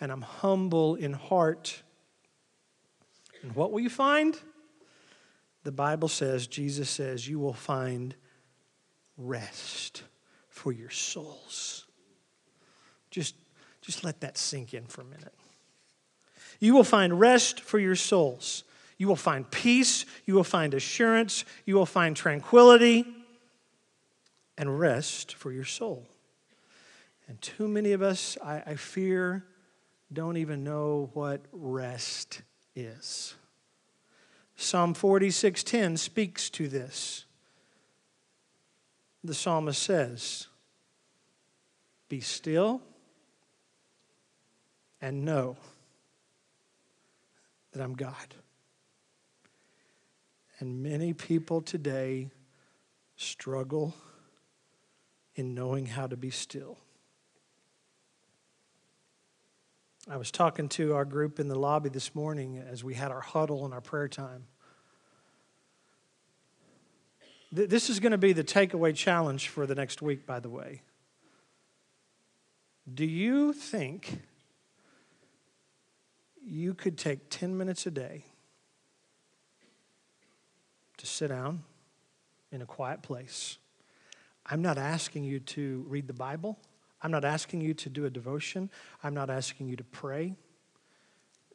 [0.00, 1.82] and I'm humble in heart.
[3.42, 4.38] And what will you find?
[5.62, 8.14] The Bible says, Jesus says, you will find
[9.16, 10.02] rest
[10.48, 11.86] for your souls.
[13.10, 13.34] Just,
[13.82, 15.34] just let that sink in for a minute.
[16.60, 18.64] You will find rest for your souls.
[18.98, 20.04] You will find peace.
[20.26, 21.44] You will find assurance.
[21.64, 23.06] You will find tranquility
[24.58, 26.06] and rest for your soul.
[27.26, 29.44] And too many of us, I, I fear,
[30.12, 32.42] don't even know what rest
[32.74, 33.34] is.
[34.56, 37.24] Psalm 46:10 speaks to this.
[39.24, 40.48] The psalmist says,
[42.08, 42.82] "Be still
[45.00, 45.56] and know
[47.72, 48.34] that I'm God."
[50.58, 52.30] And many people today
[53.16, 53.94] struggle
[55.34, 56.78] in knowing how to be still.
[60.08, 63.20] I was talking to our group in the lobby this morning as we had our
[63.20, 64.44] huddle and our prayer time.
[67.52, 70.82] This is going to be the takeaway challenge for the next week, by the way.
[72.92, 74.22] Do you think
[76.44, 78.24] you could take 10 minutes a day
[80.96, 81.62] to sit down
[82.52, 83.56] in a quiet place.
[84.44, 86.58] I'm not asking you to read the Bible.
[87.02, 88.70] I'm not asking you to do a devotion.
[89.02, 90.36] I'm not asking you to pray.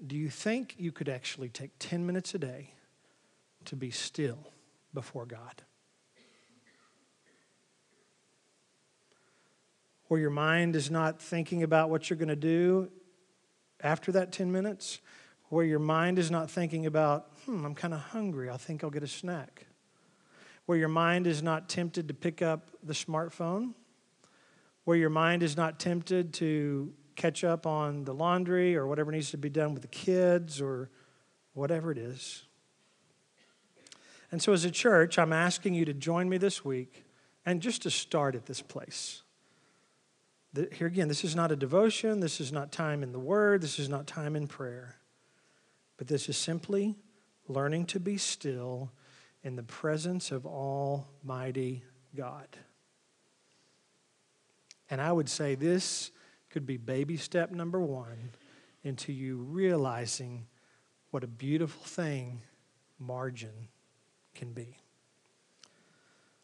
[0.05, 2.73] Do you think you could actually take 10 minutes a day
[3.65, 4.39] to be still
[4.93, 5.63] before God?
[10.07, 12.89] Where your mind is not thinking about what you're going to do
[13.81, 14.99] after that 10 minutes?
[15.49, 18.49] Where your mind is not thinking about, hmm, I'm kind of hungry.
[18.49, 19.65] I think I'll get a snack.
[20.65, 23.73] Where your mind is not tempted to pick up the smartphone.
[24.85, 29.31] Where your mind is not tempted to catch up on the laundry or whatever needs
[29.31, 30.89] to be done with the kids or
[31.53, 32.43] whatever it is.
[34.31, 37.05] And so, as a church, I'm asking you to join me this week
[37.45, 39.21] and just to start at this place.
[40.73, 43.77] Here again, this is not a devotion, this is not time in the Word, this
[43.77, 44.95] is not time in prayer,
[45.97, 46.95] but this is simply
[47.47, 48.91] learning to be still
[49.43, 51.83] in the presence of Almighty
[52.15, 52.47] God.
[54.89, 56.11] And I would say this
[56.49, 58.31] could be baby step number one
[58.83, 60.45] into you realizing
[61.11, 62.41] what a beautiful thing
[62.99, 63.69] margin
[64.33, 64.77] can be.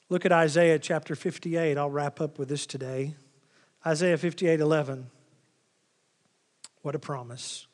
[0.09, 1.77] Look at Isaiah chapter 58.
[1.77, 3.15] I'll wrap up with this today.
[3.85, 5.09] Isaiah 58 11.
[6.81, 7.67] What a promise.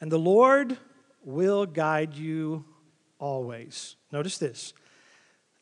[0.00, 0.76] And the Lord
[1.24, 2.64] will guide you
[3.18, 3.96] always.
[4.12, 4.74] Notice this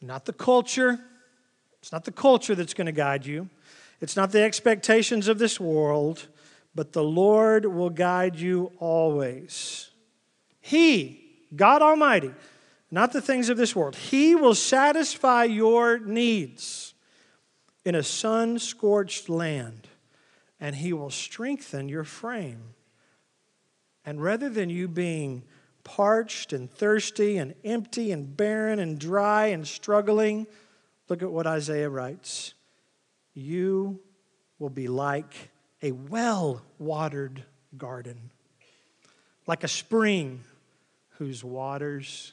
[0.01, 0.99] not the culture,
[1.81, 3.49] it's not the culture that's going to guide you,
[4.03, 6.27] it's not the expectations of this world,
[6.75, 9.91] but the Lord will guide you always.
[10.61, 12.33] He, God Almighty,
[12.91, 16.95] not the things of this world, He will satisfy your needs
[17.85, 19.87] in a sun scorched land,
[20.59, 22.75] and He will strengthen your frame.
[24.05, 25.45] And rather than you being
[25.85, 30.49] parched and thirsty and empty and barren and dry and struggling,
[31.09, 32.55] look at what Isaiah writes
[33.35, 34.01] you
[34.59, 35.51] will be like
[35.83, 37.45] a well watered
[37.77, 38.31] garden,
[39.47, 40.43] like a spring
[41.19, 42.33] whose waters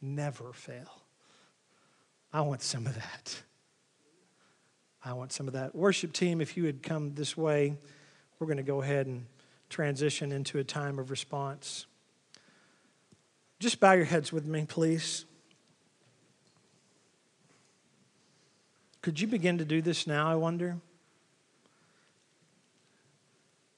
[0.00, 1.02] never fail.
[2.32, 3.42] I want some of that.
[5.04, 5.74] I want some of that.
[5.74, 7.76] Worship team, if you had come this way,
[8.38, 9.26] we're going to go ahead and
[9.68, 11.86] transition into a time of response.
[13.58, 15.24] Just bow your heads with me, please.
[19.08, 20.76] Could you begin to do this now, I wonder?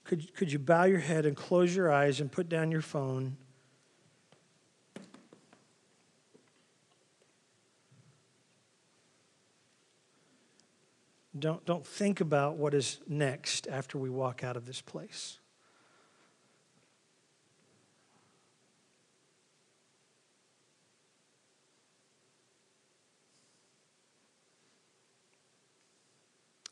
[0.03, 3.37] Could, could you bow your head and close your eyes and put down your phone?
[11.39, 15.39] Don't, don't think about what is next after we walk out of this place.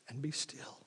[0.09, 0.78] And be still.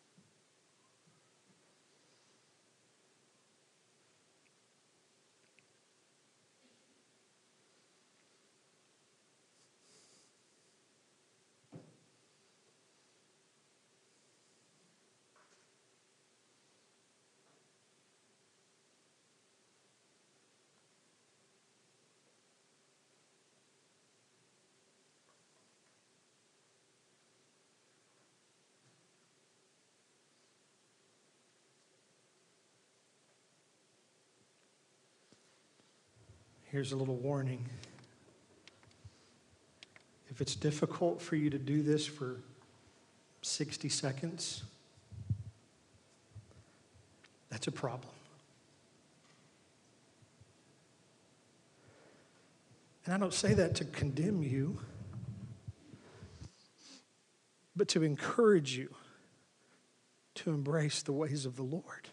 [36.72, 37.66] Here's a little warning.
[40.30, 42.38] If it's difficult for you to do this for
[43.42, 44.64] 60 seconds,
[47.50, 48.14] that's a problem.
[53.04, 54.80] And I don't say that to condemn you,
[57.76, 58.96] but to encourage you
[60.36, 62.08] to embrace the ways of the Lord.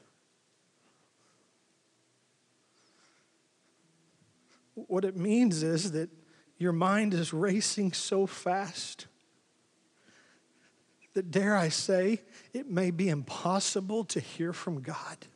[4.86, 6.10] What it means is that
[6.58, 9.06] your mind is racing so fast
[11.14, 12.20] that, dare I say,
[12.52, 15.26] it may be impossible to hear from God.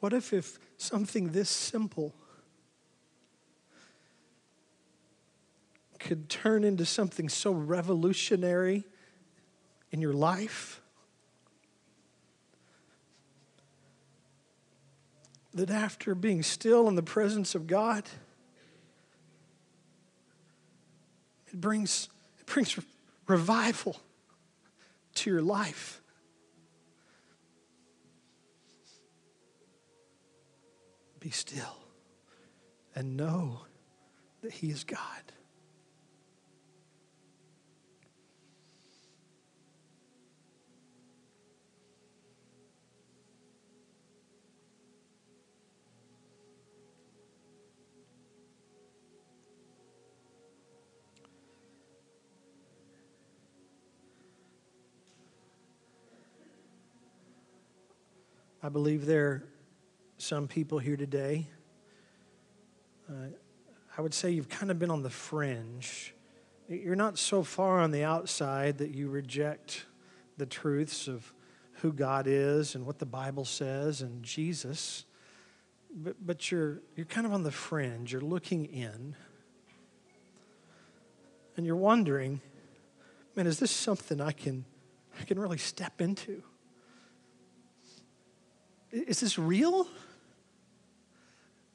[0.00, 2.14] What if, if something this simple
[6.08, 8.82] could turn into something so revolutionary
[9.92, 10.80] in your life
[15.52, 18.04] that after being still in the presence of God,
[21.48, 22.08] it brings,
[22.40, 22.78] it brings
[23.26, 24.00] revival
[25.16, 26.00] to your life.
[31.20, 31.76] Be still
[32.94, 33.60] and know
[34.40, 34.98] that He is God.
[58.68, 59.42] I believe there are
[60.18, 61.46] some people here today.
[63.08, 63.28] Uh,
[63.96, 66.14] I would say you've kind of been on the fringe.
[66.68, 69.86] You're not so far on the outside that you reject
[70.36, 71.32] the truths of
[71.80, 75.06] who God is and what the Bible says and Jesus,
[75.90, 78.12] but, but you're, you're kind of on the fringe.
[78.12, 79.16] You're looking in.
[81.56, 82.42] And you're wondering,
[83.34, 84.66] man, is this something I can,
[85.18, 86.42] I can really step into?
[88.92, 89.86] Is this real?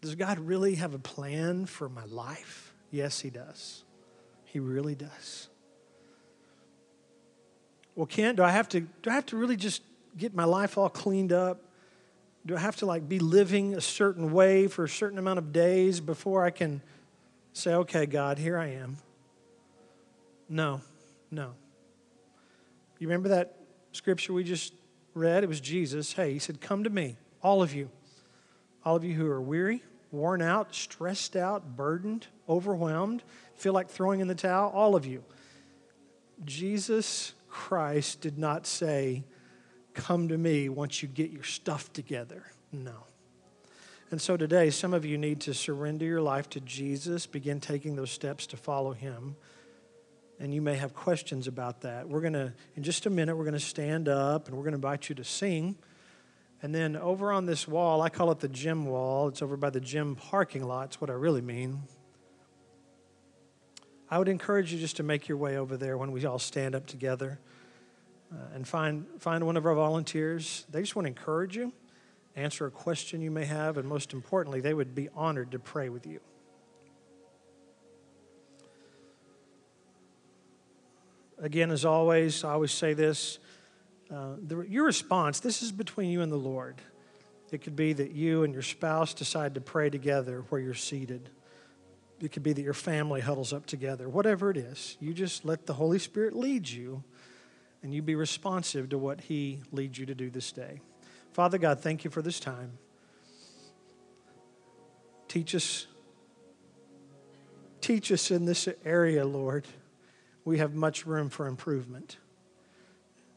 [0.02, 2.74] Does God really have a plan for my life?
[2.92, 3.84] Yes, He does.
[4.46, 5.48] He really does.
[7.96, 9.82] Well, Kent, do I have to do I have to really just
[10.18, 11.62] get my life all cleaned up?
[12.46, 15.54] Do I have to like be living a certain way for a certain amount of
[15.54, 16.82] days before I can
[17.54, 18.98] say, okay, God, here I am?
[20.50, 20.82] No,
[21.32, 21.54] no.
[23.00, 23.56] You remember that
[23.92, 24.74] scripture we just
[25.14, 26.14] read, it was Jesus.
[26.14, 27.90] Hey, he said, Come to me, all of you.
[28.86, 33.24] All of you who are weary, worn out, stressed out, burdened, overwhelmed,
[33.56, 35.24] feel like throwing in the towel, all of you.
[36.44, 39.24] Jesus Christ did not say,
[39.94, 42.44] Come to me once you get your stuff together.
[42.72, 43.06] No.
[44.10, 47.96] And so today, some of you need to surrender your life to Jesus, begin taking
[47.96, 49.36] those steps to follow him
[50.40, 52.08] and you may have questions about that.
[52.08, 54.74] We're going to, in just a minute, we're going to stand up and we're going
[54.74, 55.78] to invite you to sing.
[56.62, 59.70] And then over on this wall, I call it the gym wall, it's over by
[59.70, 61.84] the gym parking lot, it's what I really mean.
[64.10, 66.76] I would encourage you just to make your way over there when we all stand
[66.76, 67.40] up together
[68.32, 70.66] uh, and find, find one of our volunteers.
[70.70, 71.74] They just want to encourage you,
[72.36, 75.90] answer a question you may have, and most importantly, they would be honored to pray
[75.90, 76.20] with you.
[81.44, 83.38] Again, as always, I always say this
[84.10, 86.76] uh, the, your response, this is between you and the Lord.
[87.52, 91.30] It could be that you and your spouse decide to pray together where you're seated.
[92.22, 94.08] It could be that your family huddles up together.
[94.08, 97.04] Whatever it is, you just let the Holy Spirit lead you
[97.82, 100.80] and you be responsive to what He leads you to do this day.
[101.34, 102.72] Father God, thank you for this time.
[105.28, 105.88] Teach us,
[107.82, 109.68] teach us in this area, Lord
[110.46, 112.18] we have much room for improvement.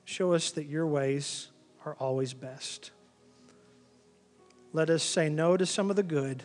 [0.04, 1.48] Show us that your ways
[1.84, 2.90] are always best.
[4.72, 6.42] Let us say no to some of the good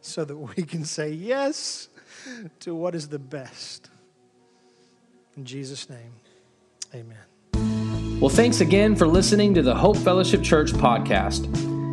[0.00, 1.88] so that we can say yes
[2.60, 3.90] to what is the best.
[5.36, 6.12] In Jesus' name,
[6.94, 8.20] amen.
[8.20, 11.52] Well, thanks again for listening to the Hope Fellowship Church podcast.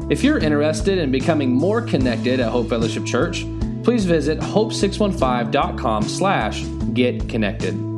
[0.10, 3.46] If you're interested in becoming more connected at Hope Fellowship Church,
[3.84, 7.93] please visit hope615.com slash get connected.